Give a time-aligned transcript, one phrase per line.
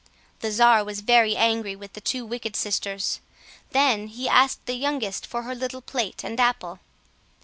[0.39, 3.19] The czar was very angry with the two wicked sisters;
[3.69, 6.79] then he asked the youngest for her little plate and apple.